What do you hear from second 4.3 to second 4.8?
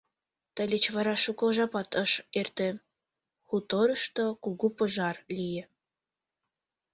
кугу